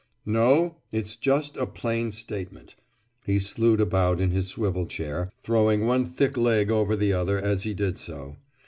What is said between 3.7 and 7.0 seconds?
about in his swivel chair, throwing one thick leg over